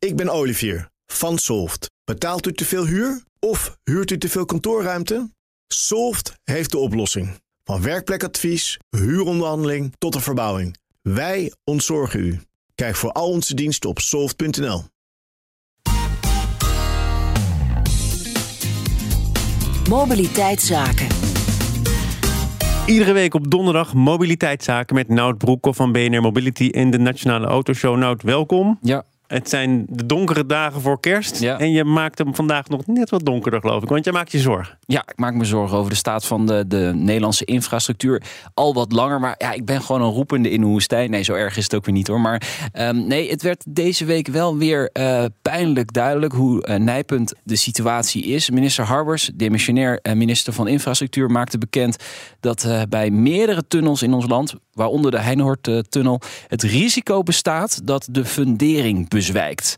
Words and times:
Ik 0.00 0.16
ben 0.16 0.28
Olivier 0.28 0.90
van 1.06 1.38
Solft. 1.38 1.90
Betaalt 2.04 2.46
u 2.46 2.52
te 2.52 2.64
veel 2.64 2.86
huur 2.86 3.22
of 3.38 3.78
huurt 3.84 4.10
u 4.10 4.18
te 4.18 4.28
veel 4.28 4.44
kantoorruimte? 4.44 5.30
Solft 5.66 6.34
heeft 6.44 6.70
de 6.70 6.78
oplossing. 6.78 7.40
Van 7.64 7.82
werkplekadvies, 7.82 8.78
huuronderhandeling 8.90 9.94
tot 9.98 10.12
de 10.12 10.20
verbouwing. 10.20 10.76
Wij 11.02 11.52
ontzorgen 11.64 12.20
u. 12.20 12.40
Kijk 12.74 12.96
voor 12.96 13.12
al 13.12 13.28
onze 13.28 13.54
diensten 13.54 13.90
op 13.90 13.98
soft.nl. 13.98 14.84
Mobiliteitszaken. 19.88 21.06
Iedere 22.86 23.12
week 23.12 23.34
op 23.34 23.50
donderdag 23.50 23.94
mobiliteitszaken 23.94 24.94
met 24.94 25.08
Nout 25.08 25.38
Broekhoff 25.38 25.76
van 25.76 25.92
BNR 25.92 26.20
Mobility 26.20 26.64
in 26.64 26.90
de 26.90 26.98
Nationale 26.98 27.46
Autoshow. 27.46 27.96
Nout, 27.96 28.22
welkom. 28.22 28.78
Ja, 28.82 29.04
Het 29.30 29.48
zijn 29.48 29.86
de 29.88 30.06
donkere 30.06 30.46
dagen 30.46 30.80
voor 30.80 31.00
kerst. 31.00 31.40
Ja. 31.40 31.58
En 31.58 31.70
je 31.70 31.84
maakt 31.84 32.18
hem 32.18 32.34
vandaag 32.34 32.68
nog 32.68 32.86
net 32.86 33.10
wat 33.10 33.24
donkerder, 33.24 33.60
geloof 33.60 33.82
ik. 33.82 33.88
Want 33.88 34.04
jij 34.04 34.12
maakt 34.12 34.32
je 34.32 34.38
zorgen. 34.38 34.78
Ja, 34.90 35.02
ik 35.06 35.18
maak 35.18 35.34
me 35.34 35.44
zorgen 35.44 35.78
over 35.78 35.90
de 35.90 35.96
staat 35.96 36.26
van 36.26 36.46
de, 36.46 36.64
de 36.66 36.92
Nederlandse 36.94 37.44
infrastructuur. 37.44 38.22
Al 38.54 38.74
wat 38.74 38.92
langer, 38.92 39.20
maar 39.20 39.34
ja, 39.38 39.52
ik 39.52 39.64
ben 39.64 39.82
gewoon 39.82 40.02
een 40.02 40.10
roepende 40.10 40.50
in 40.50 40.60
de 40.60 40.66
woestijn. 40.66 41.10
Nee, 41.10 41.22
zo 41.22 41.34
erg 41.34 41.56
is 41.56 41.64
het 41.64 41.74
ook 41.74 41.84
weer 41.84 41.94
niet 41.94 42.06
hoor. 42.06 42.20
Maar 42.20 42.68
ehm, 42.72 43.06
nee, 43.06 43.30
het 43.30 43.42
werd 43.42 43.64
deze 43.68 44.04
week 44.04 44.26
wel 44.26 44.56
weer 44.56 44.90
eh, 44.92 45.24
pijnlijk 45.42 45.92
duidelijk 45.92 46.32
hoe 46.32 46.62
eh, 46.62 46.78
nijpend 46.78 47.34
de 47.42 47.56
situatie 47.56 48.24
is. 48.24 48.50
Minister 48.50 48.84
Harbers, 48.84 49.30
demissionair 49.34 49.98
eh, 50.02 50.14
minister 50.14 50.52
van 50.52 50.68
Infrastructuur, 50.68 51.30
maakte 51.30 51.58
bekend 51.58 51.96
dat 52.40 52.68
bij 52.88 53.10
meerdere 53.10 53.66
tunnels 53.68 54.02
in 54.02 54.12
ons 54.12 54.26
land, 54.26 54.54
waaronder 54.72 55.10
de 55.10 55.20
Heinoord-tunnel, 55.20 56.20
het 56.48 56.62
risico 56.62 57.22
bestaat 57.22 57.86
dat 57.86 58.08
de 58.10 58.24
fundering 58.24 59.08
bezwijkt. 59.08 59.76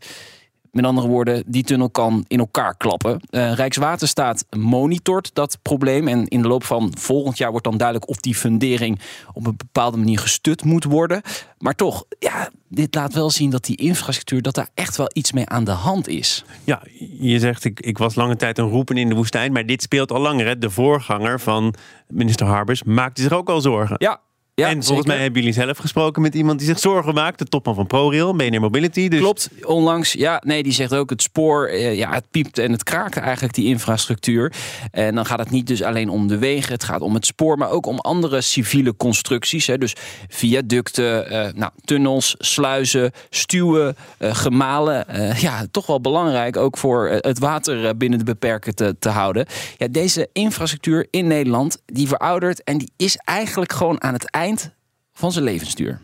Met 0.73 0.85
andere 0.85 1.07
woorden, 1.07 1.43
die 1.47 1.63
tunnel 1.63 1.89
kan 1.89 2.25
in 2.27 2.39
elkaar 2.39 2.77
klappen. 2.77 3.19
Eh, 3.29 3.53
Rijkswaterstaat 3.53 4.45
monitort 4.57 5.29
dat 5.33 5.57
probleem. 5.61 6.07
En 6.07 6.27
in 6.27 6.41
de 6.41 6.47
loop 6.47 6.63
van 6.63 6.91
volgend 6.99 7.37
jaar 7.37 7.49
wordt 7.51 7.65
dan 7.65 7.77
duidelijk 7.77 8.09
of 8.09 8.17
die 8.17 8.35
fundering 8.35 8.99
op 9.33 9.47
een 9.47 9.57
bepaalde 9.57 9.97
manier 9.97 10.19
gestut 10.19 10.63
moet 10.63 10.83
worden. 10.83 11.21
Maar 11.57 11.75
toch, 11.75 12.03
ja, 12.19 12.49
dit 12.67 12.95
laat 12.95 13.13
wel 13.13 13.29
zien 13.29 13.49
dat 13.49 13.65
die 13.65 13.75
infrastructuur, 13.75 14.41
dat 14.41 14.55
daar 14.55 14.69
echt 14.73 14.97
wel 14.97 15.09
iets 15.13 15.31
mee 15.31 15.47
aan 15.47 15.63
de 15.63 15.71
hand 15.71 16.07
is. 16.07 16.45
Ja, 16.63 16.81
je 17.19 17.39
zegt 17.39 17.65
ik, 17.65 17.79
ik 17.79 17.97
was 17.97 18.15
lange 18.15 18.35
tijd 18.35 18.57
een 18.57 18.69
roepen 18.69 18.97
in 18.97 19.09
de 19.09 19.15
woestijn. 19.15 19.51
Maar 19.51 19.65
dit 19.65 19.81
speelt 19.81 20.11
al 20.11 20.19
langer. 20.19 20.45
Hè? 20.45 20.57
De 20.57 20.69
voorganger 20.69 21.39
van 21.39 21.73
minister 22.07 22.45
Harbers 22.45 22.83
maakte 22.83 23.21
zich 23.21 23.31
ook 23.31 23.49
al 23.49 23.61
zorgen. 23.61 23.95
Ja. 23.97 24.21
Ja, 24.55 24.67
en 24.69 24.83
volgens 24.83 25.07
mij 25.07 25.17
hebben 25.17 25.41
jullie 25.41 25.55
zelf 25.55 25.77
gesproken 25.77 26.21
met 26.21 26.35
iemand 26.35 26.59
die 26.59 26.67
zich 26.67 26.79
zorgen 26.79 27.13
maakt. 27.13 27.39
De 27.39 27.45
topman 27.45 27.75
van 27.75 27.87
ProRail, 27.87 28.35
BNR 28.35 28.59
Mobility. 28.59 29.07
Dus 29.07 29.19
Klopt, 29.19 29.49
onlangs. 29.65 30.13
Ja, 30.13 30.41
nee, 30.45 30.63
die 30.63 30.71
zegt 30.71 30.93
ook 30.95 31.09
het 31.09 31.21
spoor. 31.21 31.67
eh, 31.67 31.97
ja, 31.97 32.11
het 32.13 32.25
piept 32.31 32.57
en 32.57 32.71
het 32.71 32.83
kraakt 32.83 33.17
eigenlijk 33.17 33.53
die 33.53 33.65
infrastructuur. 33.65 34.53
En 34.91 35.15
dan 35.15 35.25
gaat 35.25 35.39
het 35.39 35.49
niet 35.49 35.67
dus 35.67 35.83
alleen 35.83 36.09
om 36.09 36.27
de 36.27 36.37
wegen. 36.37 36.73
Het 36.73 36.83
gaat 36.83 37.01
om 37.01 37.13
het 37.13 37.25
spoor, 37.25 37.57
maar 37.57 37.69
ook 37.69 37.85
om 37.85 37.99
andere 37.99 38.41
civiele 38.41 38.95
constructies. 38.95 39.67
Hè. 39.67 39.77
Dus 39.77 39.95
viaducten, 40.27 41.29
eh, 41.29 41.53
nou, 41.53 41.71
tunnels, 41.83 42.35
sluizen, 42.37 43.11
stuwen, 43.29 43.95
eh, 44.17 44.35
gemalen. 44.35 45.07
Eh, 45.07 45.37
ja, 45.41 45.65
toch 45.71 45.85
wel 45.85 46.01
belangrijk 46.01 46.57
ook 46.57 46.77
voor 46.77 47.07
eh, 47.07 47.17
het 47.19 47.39
water 47.39 47.85
eh, 47.85 47.91
binnen 47.97 48.19
de 48.19 48.25
beperken 48.25 48.75
te, 48.75 48.95
te 48.99 49.09
houden. 49.09 49.45
Ja, 49.77 49.87
deze 49.87 50.29
infrastructuur 50.33 51.07
in 51.09 51.27
Nederland, 51.27 51.81
die 51.85 52.07
veroudert 52.07 52.63
en 52.63 52.77
die 52.77 52.91
is 52.97 53.17
eigenlijk 53.25 53.73
gewoon 53.73 54.03
aan 54.03 54.13
het 54.13 54.31
eind 54.43 54.71
van 55.13 55.31
zijn 55.31 55.43
levensduur. 55.43 56.01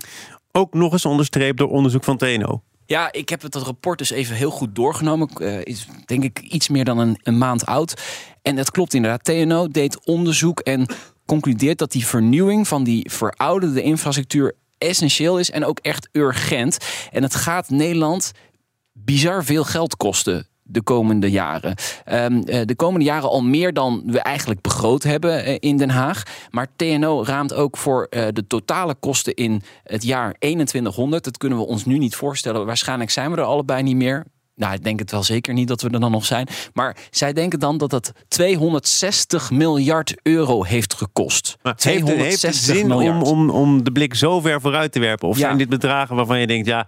ook 0.51 0.73
nog 0.73 0.91
eens 0.91 1.05
onderstreept 1.05 1.57
door 1.57 1.69
onderzoek 1.69 2.03
van 2.03 2.17
TNO. 2.17 2.61
Ja, 2.85 3.11
ik 3.11 3.29
heb 3.29 3.41
het 3.41 3.51
dat 3.51 3.63
rapport 3.63 3.97
dus 3.97 4.09
even 4.09 4.35
heel 4.35 4.51
goed 4.51 4.75
doorgenomen. 4.75 5.27
Eh, 5.27 5.59
is 5.63 5.87
denk 6.05 6.23
ik 6.23 6.39
iets 6.39 6.69
meer 6.69 6.85
dan 6.85 6.97
een, 6.97 7.19
een 7.23 7.37
maand 7.37 7.65
oud. 7.65 8.01
En 8.41 8.57
het 8.57 8.71
klopt 8.71 8.93
inderdaad. 8.93 9.23
TNO 9.23 9.67
deed 9.67 10.05
onderzoek 10.05 10.59
en 10.59 10.85
concludeert 11.25 11.77
dat 11.77 11.91
die 11.91 12.05
vernieuwing 12.05 12.67
van 12.67 12.83
die 12.83 13.11
verouderde 13.11 13.81
infrastructuur 13.81 14.55
essentieel 14.77 15.39
is 15.39 15.51
en 15.51 15.65
ook 15.65 15.79
echt 15.79 16.09
urgent. 16.11 16.77
En 17.11 17.23
het 17.23 17.35
gaat 17.35 17.69
Nederland 17.69 18.31
bizar 18.93 19.43
veel 19.45 19.63
geld 19.63 19.97
kosten 19.97 20.47
de 20.71 20.81
komende 20.81 21.31
jaren. 21.31 21.75
Ehm, 22.05 22.41
eh, 22.41 22.61
de 22.65 22.75
komende 22.75 23.05
jaren 23.05 23.29
al 23.29 23.43
meer 23.43 23.73
dan 23.73 24.03
we 24.05 24.19
eigenlijk 24.19 24.61
begroot 24.61 25.03
hebben 25.03 25.43
eh, 25.45 25.55
in 25.59 25.77
Den 25.77 25.89
Haag. 25.89 26.23
Maar 26.49 26.67
TNO 26.75 27.23
raamt 27.23 27.53
ook 27.53 27.77
voor 27.77 28.07
eh, 28.09 28.27
de 28.33 28.47
totale 28.47 28.95
kosten 28.95 29.33
in 29.33 29.61
het 29.83 30.03
jaar 30.03 30.33
2100. 30.39 31.23
Dat 31.23 31.37
kunnen 31.37 31.57
we 31.57 31.65
ons 31.65 31.85
nu 31.85 31.97
niet 31.97 32.15
voorstellen. 32.15 32.65
Waarschijnlijk 32.65 33.09
zijn 33.09 33.31
we 33.31 33.37
er 33.37 33.43
allebei 33.43 33.83
niet 33.83 33.95
meer. 33.95 34.25
Nou, 34.55 34.73
ik 34.73 34.83
denk 34.83 34.99
het 34.99 35.11
wel 35.11 35.23
zeker 35.23 35.53
niet 35.53 35.67
dat 35.67 35.81
we 35.81 35.89
er 35.89 35.99
dan 35.99 36.11
nog 36.11 36.25
zijn. 36.25 36.47
Maar 36.73 36.97
zij 37.09 37.33
denken 37.33 37.59
dan 37.59 37.77
dat 37.77 37.91
het 37.91 38.11
260 38.27 39.51
miljard 39.51 40.15
euro 40.23 40.63
heeft 40.63 40.93
gekost. 40.93 41.57
Maar 41.61 41.73
heeft, 41.77 42.07
het, 42.07 42.17
heeft 42.17 42.41
het 42.41 42.55
zin 42.55 42.91
om, 42.91 43.21
om, 43.21 43.49
om 43.49 43.83
de 43.83 43.91
blik 43.91 44.13
zo 44.15 44.39
ver 44.39 44.61
vooruit 44.61 44.91
te 44.91 44.99
werpen? 44.99 45.27
Of 45.27 45.37
Ja. 45.37 45.41
zijn 45.45 45.57
dit 45.57 45.69
bedragen 45.69 46.15
waarvan 46.15 46.39
je 46.39 46.47
denkt, 46.47 46.67
ja, 46.67 46.87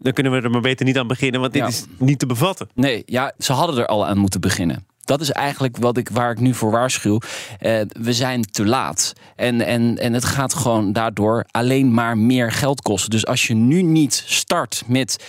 dan 0.00 0.12
kunnen 0.12 0.32
we 0.32 0.40
er 0.40 0.50
maar 0.50 0.60
beter 0.60 0.86
niet 0.86 0.98
aan 0.98 1.06
beginnen, 1.06 1.40
want 1.40 1.52
dit 1.52 1.62
Ja. 1.62 1.68
is 1.68 1.84
niet 1.98 2.18
te 2.18 2.26
bevatten. 2.26 2.68
Nee, 2.74 3.02
ja, 3.06 3.32
ze 3.38 3.52
hadden 3.52 3.78
er 3.78 3.86
al 3.86 4.06
aan 4.06 4.18
moeten 4.18 4.40
beginnen. 4.40 4.86
Dat 5.04 5.20
is 5.20 5.30
eigenlijk 5.30 5.76
wat 5.76 5.96
ik, 5.96 6.08
waar 6.08 6.30
ik 6.30 6.38
nu 6.40 6.54
voor 6.54 6.70
waarschuw. 6.70 7.18
Eh, 7.58 7.80
we 8.00 8.12
zijn 8.12 8.42
te 8.42 8.64
laat. 8.66 9.12
En, 9.36 9.60
en, 9.60 9.98
en 9.98 10.12
het 10.12 10.24
gaat 10.24 10.54
gewoon 10.54 10.92
daardoor 10.92 11.44
alleen 11.50 11.94
maar 11.94 12.18
meer 12.18 12.52
geld 12.52 12.82
kosten. 12.82 13.10
Dus 13.10 13.26
als 13.26 13.46
je 13.46 13.54
nu 13.54 13.82
niet 13.82 14.22
start 14.26 14.82
met 14.86 15.24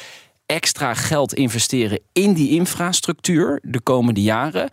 extra 0.46 0.94
geld 0.94 1.34
investeren 1.34 2.00
in 2.12 2.34
die 2.34 2.50
infrastructuur 2.50 3.60
de 3.64 3.80
komende 3.82 4.22
jaren, 4.22 4.70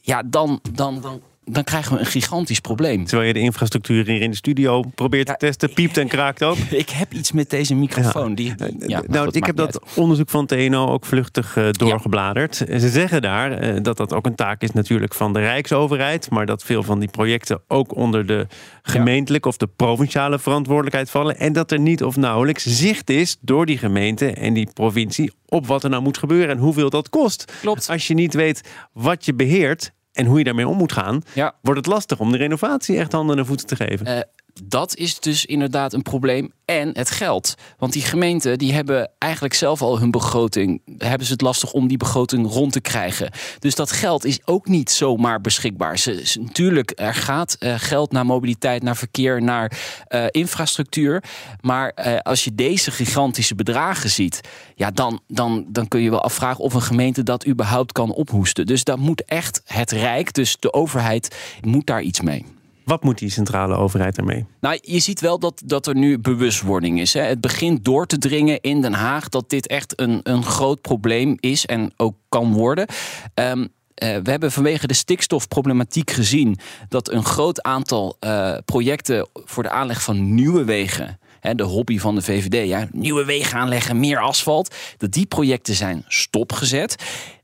ja, 0.00 0.22
dan, 0.26 0.60
dan, 0.72 1.00
dan, 1.00 1.20
dan 1.52 1.64
krijgen 1.64 1.92
we 1.92 1.98
een 1.98 2.06
gigantisch 2.06 2.60
probleem. 2.60 3.04
Terwijl 3.04 3.28
je 3.28 3.34
de 3.34 3.40
infrastructuur 3.40 4.06
hier 4.06 4.20
in 4.20 4.30
de 4.30 4.36
studio 4.36 4.82
probeert 4.94 5.26
te 5.26 5.34
testen, 5.38 5.72
piept 5.72 5.96
en 5.96 6.08
kraakt 6.08 6.42
ook. 6.44 6.56
Ik 6.70 6.90
heb 6.90 7.12
iets 7.12 7.32
met 7.32 7.50
deze 7.50 7.74
microfoon. 7.74 8.34
Die, 8.34 8.54
nou, 8.86 9.24
goed, 9.24 9.36
ik 9.36 9.44
heb 9.44 9.56
dat 9.56 9.80
onderzoek 9.94 10.30
van 10.30 10.46
TNO 10.46 10.86
ook 10.86 11.04
vluchtig 11.04 11.56
eh, 11.56 11.70
doorgebladerd. 11.70 12.56
Ze 12.56 12.88
zeggen 12.88 13.22
daar 13.22 13.52
eh, 13.52 13.82
dat 13.82 13.96
dat 13.96 14.12
ook 14.12 14.26
een 14.26 14.34
taak 14.34 14.62
is 14.62 14.70
natuurlijk 14.70 15.14
van 15.14 15.32
de 15.32 15.38
Rijksoverheid. 15.38 16.30
Maar 16.30 16.46
dat 16.46 16.64
veel 16.64 16.82
van 16.82 16.98
die 16.98 17.08
projecten 17.08 17.60
ook 17.68 17.96
onder 17.96 18.26
de 18.26 18.46
gemeentelijke 18.82 19.48
of 19.48 19.56
de 19.56 19.68
provinciale 19.76 20.38
verantwoordelijkheid 20.38 21.10
vallen. 21.10 21.38
En 21.38 21.52
dat 21.52 21.70
er 21.70 21.80
niet 21.80 22.04
of 22.04 22.16
nauwelijks 22.16 22.64
zicht 22.64 23.10
is 23.10 23.36
door 23.40 23.66
die 23.66 23.78
gemeente 23.78 24.32
en 24.32 24.54
die 24.54 24.68
provincie 24.74 25.32
op 25.46 25.66
wat 25.66 25.84
er 25.84 25.90
nou 25.90 26.02
moet 26.02 26.18
gebeuren 26.18 26.48
en 26.48 26.58
hoeveel 26.58 26.90
dat 26.90 27.08
kost. 27.08 27.52
Klopt. 27.60 27.88
Als 27.88 28.06
je 28.06 28.14
niet 28.14 28.34
weet 28.34 28.68
wat 28.92 29.24
je 29.24 29.34
beheert 29.34 29.92
en 30.20 30.26
hoe 30.26 30.38
je 30.38 30.44
daarmee 30.44 30.68
om 30.68 30.76
moet 30.76 30.92
gaan, 30.92 31.22
Ja. 31.34 31.54
wordt 31.62 31.78
het 31.78 31.88
lastig 31.88 32.18
om 32.20 32.30
de 32.32 32.36
renovatie 32.36 32.98
echt 32.98 33.12
handen 33.12 33.38
en 33.38 33.46
voeten 33.46 33.66
te 33.66 33.76
geven. 33.76 34.26
Dat 34.64 34.96
is 34.96 35.20
dus 35.20 35.44
inderdaad 35.44 35.92
een 35.92 36.02
probleem. 36.02 36.52
En 36.64 36.90
het 36.92 37.10
geld. 37.10 37.54
Want 37.78 37.92
die 37.92 38.02
gemeenten 38.02 38.58
die 38.58 38.72
hebben 38.72 39.10
eigenlijk 39.18 39.54
zelf 39.54 39.82
al 39.82 39.98
hun 39.98 40.10
begroting. 40.10 40.82
Hebben 40.98 41.26
ze 41.26 41.32
het 41.32 41.40
lastig 41.40 41.72
om 41.72 41.88
die 41.88 41.96
begroting 41.96 42.46
rond 42.46 42.72
te 42.72 42.80
krijgen. 42.80 43.30
Dus 43.58 43.74
dat 43.74 43.92
geld 43.92 44.24
is 44.24 44.40
ook 44.44 44.68
niet 44.68 44.90
zomaar 44.90 45.40
beschikbaar. 45.40 46.02
Natuurlijk, 46.34 46.92
er 46.94 47.14
gaat 47.14 47.56
eh, 47.58 47.74
geld 47.76 48.12
naar 48.12 48.26
mobiliteit, 48.26 48.82
naar 48.82 48.96
verkeer, 48.96 49.42
naar 49.42 49.78
eh, 50.06 50.24
infrastructuur. 50.30 51.22
Maar 51.60 51.90
eh, 51.90 52.18
als 52.18 52.44
je 52.44 52.54
deze 52.54 52.90
gigantische 52.90 53.54
bedragen 53.54 54.10
ziet. 54.10 54.40
Ja, 54.74 54.90
dan, 54.90 55.20
dan, 55.26 55.64
dan 55.68 55.88
kun 55.88 56.00
je 56.00 56.10
wel 56.10 56.22
afvragen 56.22 56.64
of 56.64 56.74
een 56.74 56.82
gemeente 56.82 57.22
dat 57.22 57.46
überhaupt 57.46 57.92
kan 57.92 58.12
ophoesten. 58.12 58.66
Dus 58.66 58.84
daar 58.84 58.98
moet 58.98 59.24
echt 59.24 59.62
het 59.64 59.90
Rijk, 59.90 60.32
dus 60.32 60.56
de 60.58 60.72
overheid, 60.72 61.36
moet 61.60 61.86
daar 61.86 62.02
iets 62.02 62.20
mee. 62.20 62.44
Wat 62.90 63.02
moet 63.02 63.18
die 63.18 63.30
centrale 63.30 63.76
overheid 63.76 64.18
ermee? 64.18 64.46
Nou, 64.60 64.78
je 64.82 64.98
ziet 64.98 65.20
wel 65.20 65.38
dat, 65.38 65.62
dat 65.64 65.86
er 65.86 65.94
nu 65.94 66.18
bewustwording 66.18 67.00
is. 67.00 67.12
Hè. 67.12 67.20
Het 67.20 67.40
begint 67.40 67.84
door 67.84 68.06
te 68.06 68.18
dringen 68.18 68.60
in 68.60 68.80
Den 68.80 68.92
Haag 68.92 69.28
dat 69.28 69.50
dit 69.50 69.66
echt 69.66 70.00
een, 70.00 70.20
een 70.22 70.42
groot 70.42 70.80
probleem 70.80 71.36
is 71.40 71.66
en 71.66 71.92
ook 71.96 72.14
kan 72.28 72.52
worden. 72.52 72.86
Ehm, 73.34 73.66
eh, 73.94 74.16
we 74.22 74.30
hebben 74.30 74.52
vanwege 74.52 74.86
de 74.86 74.94
stikstofproblematiek 74.94 76.10
gezien 76.10 76.58
dat 76.88 77.10
een 77.10 77.24
groot 77.24 77.62
aantal 77.62 78.16
eh, 78.20 78.56
projecten 78.64 79.28
voor 79.32 79.62
de 79.62 79.70
aanleg 79.70 80.02
van 80.02 80.34
nieuwe 80.34 80.64
wegen. 80.64 81.18
de 81.40 81.62
hobby 81.62 81.98
van 81.98 82.14
de 82.14 82.22
VVD, 82.22 82.68
ja, 82.68 82.88
nieuwe 82.92 83.24
wegen 83.24 83.58
aanleggen, 83.58 84.00
meer 84.00 84.18
asfalt. 84.18 84.74
Dat 84.96 85.12
die 85.12 85.26
projecten 85.26 85.74
zijn 85.74 86.04
stopgezet. 86.08 86.96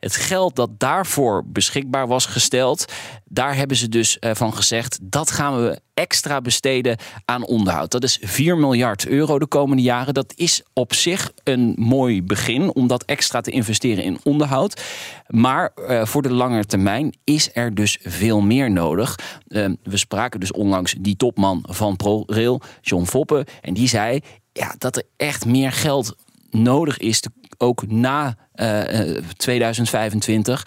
Het 0.06 0.16
geld 0.16 0.56
dat 0.56 0.70
daarvoor 0.80 1.42
beschikbaar 1.46 2.06
was 2.06 2.26
gesteld, 2.26 2.92
daar 3.24 3.56
hebben 3.56 3.76
ze 3.76 3.88
dus 3.88 4.18
eh, 4.18 4.30
van 4.34 4.54
gezegd: 4.54 4.98
dat 5.02 5.30
gaan 5.30 5.62
we 5.62 5.80
extra 5.94 6.40
besteden 6.40 6.98
aan 7.24 7.46
onderhoud. 7.46 7.90
Dat 7.90 8.02
is 8.02 8.18
4 8.22 8.58
miljard 8.58 9.06
euro 9.06 9.38
de 9.38 9.46
komende 9.46 9.82
jaren. 9.82 10.14
Dat 10.14 10.32
is 10.36 10.62
op 10.72 10.94
zich 10.94 11.32
een 11.44 11.74
mooi 11.78 12.22
begin 12.22 12.74
om 12.74 12.86
dat 12.86 13.04
extra 13.04 13.40
te 13.40 13.50
investeren 13.50 14.04
in 14.04 14.18
onderhoud. 14.22 14.82
Maar 15.26 15.72
eh, 15.74 16.04
voor 16.04 16.22
de 16.22 16.32
lange 16.32 16.64
termijn 16.64 17.16
is 17.24 17.50
er 17.52 17.74
dus 17.74 17.98
veel 18.02 18.40
meer 18.40 18.70
nodig. 18.70 19.18
Eh, 19.48 19.70
we 19.82 19.96
spraken 19.96 20.40
dus 20.40 20.52
onlangs 20.52 20.94
die 20.98 21.16
topman 21.16 21.64
van 21.68 21.96
ProRail, 21.96 22.60
John 22.80 23.04
Foppen, 23.04 23.44
en 23.60 23.74
die 23.74 23.88
zei 23.88 24.20
ja, 24.52 24.74
dat 24.78 24.96
er 24.96 25.02
echt 25.16 25.44
meer 25.44 25.72
geld 25.72 26.16
nodig 26.62 26.98
is, 26.98 27.22
ook 27.58 27.86
na 27.86 28.36
2025, 29.36 30.66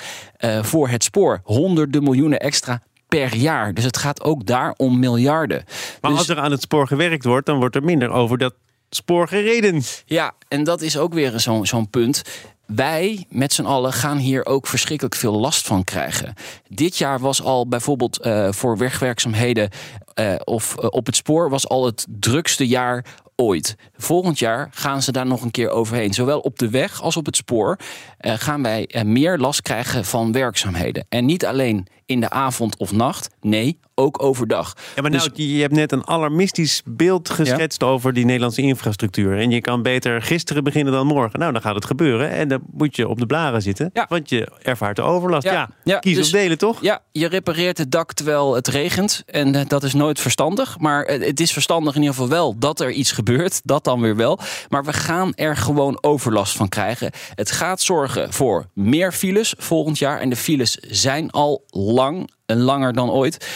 voor 0.62 0.90
het 0.90 1.04
spoor. 1.04 1.40
Honderden 1.44 2.04
miljoenen 2.04 2.40
extra 2.40 2.82
per 3.08 3.36
jaar. 3.36 3.74
Dus 3.74 3.84
het 3.84 3.98
gaat 3.98 4.24
ook 4.24 4.46
daar 4.46 4.74
om 4.78 5.00
miljarden. 5.00 5.64
Maar 6.02 6.12
Dus- 6.12 6.20
als 6.20 6.30
er 6.30 6.40
aan 6.40 6.52
het 6.52 6.62
spoor 6.62 6.88
gewerkt 6.88 7.24
wordt, 7.24 7.46
dan 7.46 7.58
wordt 7.58 7.76
er 7.76 7.84
minder 7.84 8.10
over 8.10 8.38
dat 8.38 8.54
spoor 8.90 9.28
gereden. 9.28 9.82
Ja, 10.06 10.34
en 10.48 10.64
dat 10.64 10.82
is 10.82 10.98
ook 10.98 11.14
weer 11.14 11.40
zo'n 11.40 11.66
zo'n 11.66 11.90
punt. 11.90 12.22
Wij 12.66 13.26
met 13.30 13.54
z'n 13.54 13.64
allen 13.64 13.94
gaan 13.94 14.18
hier 14.18 14.46
ook 14.46 14.68
verschrikkelijk 14.68 15.16
veel 15.16 15.40
last 15.40 15.68
van 15.68 15.84
krijgen. 15.84 16.34
Dit 16.68 16.98
jaar 16.98 17.20
was 17.20 17.42
al 17.42 17.68
bijvoorbeeld 17.68 18.20
eh, 18.20 18.52
voor 18.52 18.78
wegwerkzaamheden 18.78 19.70
eh, 20.14 20.36
of 20.44 20.78
eh, 20.78 20.88
op 20.90 21.06
het 21.06 21.16
spoor 21.16 21.50
was 21.50 21.68
al 21.68 21.86
het 21.86 22.06
drukste 22.10 22.68
jaar 22.68 23.06
ooit. 23.40 23.76
Volgend 23.98 24.40
jaar 24.40 24.70
gaan 24.72 25.02
ze 25.02 25.12
daar 25.12 25.26
nog 25.26 25.42
een 25.42 25.52
keer 25.52 25.70
overheen. 25.70 26.14
Zowel 26.14 26.40
op 26.40 26.60
de 26.60 26.70
weg 26.70 27.02
als 27.02 27.18
op 27.18 27.26
het 27.26 27.36
spoor 27.36 27.78
eh, 28.18 28.34
gaan 28.38 28.64
wij 28.64 28.88
eh, 28.88 29.04
meer 29.04 29.38
last 29.38 29.62
krijgen 29.62 30.06
van 30.06 30.32
werkzaamheden. 30.32 31.06
En 31.10 31.26
niet 31.26 31.46
alleen 31.46 31.88
in 32.06 32.20
de 32.20 32.30
avond 32.30 32.78
of 32.78 32.92
nacht, 32.92 33.30
nee, 33.42 33.80
ook 34.00 34.24
overdag. 34.24 34.74
Ja, 34.96 35.01
maar 35.01 35.12
Dus- 35.12 35.28
nou, 35.28 35.44
je 35.44 35.62
hebt 35.62 35.74
net 35.74 35.92
een 35.92 36.07
alarmistisch 36.07 36.81
beeld 36.86 37.30
geschetst 37.30 37.84
over 37.84 38.13
die 38.13 38.25
Nederlandse 38.25 38.62
infrastructuur. 38.62 39.40
En 39.40 39.51
je 39.51 39.62
kan 39.62 39.81
beter 39.81 40.22
gisteren 40.22 40.63
beginnen 40.63 40.94
dan 40.94 41.07
morgen. 41.07 41.40
Nou, 41.40 41.51
dan 41.51 41.62
gaat 41.62 41.75
het 41.75 41.86
gebeuren. 41.86 42.30
En 42.30 42.48
dan 42.48 42.60
moet 42.72 42.96
je 42.96 43.07
op 43.07 43.19
de 43.19 43.25
blaren 43.25 43.62
zitten. 43.62 43.90
Ja. 43.94 44.06
Want 44.10 44.30
je 44.30 44.48
ervaart 44.62 44.96
de 44.96 45.01
overlast. 45.01 45.44
Ja, 45.44 45.69
kies 46.00 46.16
dus- 46.16 46.25
of 46.25 46.31
delen, 46.31 46.57
toch? 46.57 46.81
Ja, 46.81 47.01
je 47.12 47.28
repareert 47.28 47.78
het 47.78 47.92
dak 47.92 48.13
terwijl 48.13 48.56
het 48.56 48.68
regent. 48.68 49.24
En 49.25 49.56
eh, 49.56 49.62
dat 49.68 49.84
is 49.84 49.94
nooit 49.94 50.19
verstandig. 50.19 50.80
Maar 50.80 51.04
eh, 51.04 51.28
het 51.28 51.40
is 51.40 51.52
verstandig 51.52 51.95
in 51.95 52.02
ieder 52.02 52.16
geval 52.16 52.30
wel 52.30 52.57
dat 52.57 52.80
er 52.80 52.92
iets 52.92 53.12
gebeurt. 53.12 53.62
Dat 53.69 53.84
dan 53.84 54.02
weer 54.02 54.16
wel. 54.16 54.40
Maar 54.69 54.84
we 54.84 54.94
gaan 54.94 55.34
er 55.36 55.57
gewoon 55.57 55.98
overlast 56.02 56.56
van 56.57 56.69
krijgen. 56.69 57.12
Het 57.36 57.52
gaat 57.52 57.81
zorgen 57.81 58.34
voor 58.34 58.66
meer 58.74 59.12
files 59.12 59.54
volgend 59.57 59.98
jaar. 59.98 60.19
En 60.19 60.30
de 60.30 60.36
files 60.36 60.75
zijn 60.75 61.31
al 61.31 61.63
lang 61.69 62.30
en 62.45 62.60
langer 62.62 62.94
dan 62.94 63.10
ooit. 63.10 63.48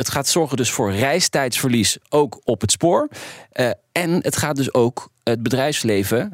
Het 0.00 0.10
gaat 0.10 0.28
zorgen 0.28 0.56
dus 0.56 0.70
voor 0.70 0.92
reistijdsverlies 0.92 1.98
ook 2.08 2.40
op 2.44 2.60
het 2.60 2.70
spoor. 2.70 3.08
Eh, 3.52 3.70
en 3.92 4.10
het 4.10 4.36
gaat 4.36 4.56
dus 4.56 4.74
ook 4.74 5.10
het 5.22 5.42
bedrijfsleven 5.42 6.32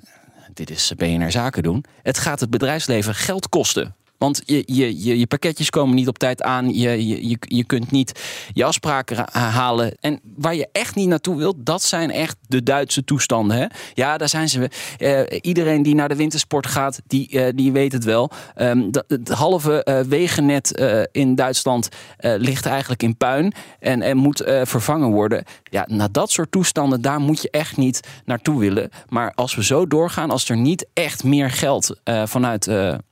dit 0.54 0.70
is 0.70 0.92
BNR 0.96 1.30
Zaken 1.30 1.62
doen. 1.62 1.84
Het 2.02 2.18
gaat 2.18 2.40
het 2.40 2.50
bedrijfsleven 2.50 3.14
geld 3.14 3.48
kosten. 3.48 3.94
Want 4.18 4.42
je, 4.44 4.62
je, 4.66 5.04
je, 5.04 5.18
je 5.18 5.26
pakketjes 5.26 5.70
komen 5.70 5.94
niet 5.94 6.08
op 6.08 6.18
tijd 6.18 6.42
aan. 6.42 6.74
Je, 6.74 7.06
je, 7.06 7.36
je, 7.40 7.64
kunt 7.64 7.90
niet 7.90 8.20
je 8.52 8.64
afspraken 8.64 9.16
ra- 9.16 9.28
halen. 9.40 9.94
En 10.00 10.20
waar 10.36 10.54
je 10.54 10.68
echt 10.72 10.94
niet 10.94 11.08
naartoe 11.08 11.36
wilt, 11.36 11.56
dat 11.58 11.82
zijn 11.82 12.10
echt 12.10 12.36
de 12.48 12.62
Duitse 12.62 13.04
toestanden. 13.04 13.56
Hè? 13.56 13.66
Ja, 13.94 14.16
daar 14.18 14.28
zijn 14.28 14.48
ze. 14.48 14.70
Eh, 14.98 15.38
iedereen 15.40 15.82
die 15.82 15.94
naar 15.94 16.08
de 16.08 16.16
wintersport 16.16 16.66
gaat, 16.66 17.00
die, 17.06 17.28
eh, 17.28 17.52
die 17.54 17.72
weet 17.72 17.92
het 17.92 18.04
wel. 18.04 18.30
Ehm, 18.54 18.90
dat- 18.90 19.04
het 19.08 19.28
halve 19.28 19.84
eh, 19.84 20.00
wegennet 20.00 20.70
in 21.12 21.34
Duitsland 21.34 21.88
ligt 22.19 22.66
eigenlijk 22.66 23.02
in 23.02 23.16
puin. 23.16 23.52
En, 23.78 24.02
en 24.02 24.16
moet 24.16 24.42
vervangen 24.62 25.10
worden. 25.10 25.44
Ja, 25.64 25.84
naar 25.88 26.12
dat 26.12 26.30
soort 26.30 26.50
toestanden, 26.50 27.00
daar 27.00 27.20
moet 27.20 27.42
je 27.42 27.50
echt 27.50 27.76
niet 27.76 28.00
naartoe 28.24 28.60
willen. 28.60 28.90
Maar 29.08 29.32
als 29.34 29.54
we 29.54 29.64
zo 29.64 29.86
doorgaan, 29.86 30.30
als 30.30 30.48
er 30.48 30.56
niet 30.56 30.86
echt 30.92 31.24
meer 31.24 31.50
geld 31.50 32.00
vanuit 32.24 32.64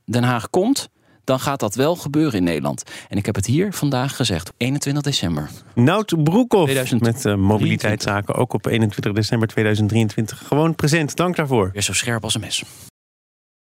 Den 0.05 0.23
Haag 0.23 0.49
komt 0.49 0.89
dan 1.25 1.39
gaat 1.39 1.59
dat 1.59 1.75
wel 1.75 1.95
gebeuren 1.95 2.33
in 2.33 2.43
Nederland. 2.43 2.83
En 3.09 3.17
ik 3.17 3.25
heb 3.25 3.35
het 3.35 3.45
hier 3.45 3.73
vandaag 3.73 4.15
gezegd, 4.15 4.51
21 4.57 5.03
december. 5.03 5.49
Nout 5.73 6.23
Broekhoff 6.23 6.71
2023. 6.71 7.23
met 7.23 7.25
eh, 7.25 7.47
mobiliteitszaken. 7.47 8.35
Ook 8.35 8.53
op 8.53 8.65
21 8.65 9.13
december 9.13 9.47
2023. 9.47 10.47
Gewoon 10.47 10.75
present. 10.75 11.15
Dank 11.15 11.35
daarvoor. 11.35 11.69
Weer 11.73 11.81
zo 11.81 11.93
scherp 11.93 12.23
als 12.23 12.35
een 12.35 12.41
mes. 12.41 12.63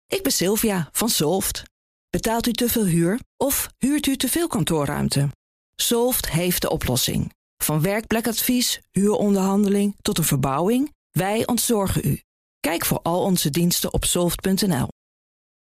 Ik 0.07 0.23
ben 0.23 0.33
Sylvia 0.33 0.89
van 0.93 1.09
Solft. 1.09 1.63
Betaalt 2.11 2.47
u 2.47 2.53
te 2.53 2.69
veel 2.69 2.85
huur 2.85 3.21
of 3.37 3.69
huurt 3.79 4.07
u 4.07 4.17
te 4.17 4.29
veel 4.29 4.47
kantoorruimte? 4.47 5.29
Solft 5.77 6.31
heeft 6.31 6.63
de 6.63 6.71
oplossing. 6.71 7.33
Van 7.63 7.83
werkplekadvies, 7.83 8.81
huuronderhandeling 8.91 9.95
tot 10.03 10.19
een 10.19 10.25
verbouwing, 10.25 10.93
wij 11.11 11.47
ontzorgen 11.47 12.09
u. 12.09 12.21
Kijk 12.61 12.85
voor 12.85 13.01
al 13.03 13.23
onze 13.23 13.51
diensten 13.51 13.93
op 13.93 14.05
soft.nl. 14.05 14.89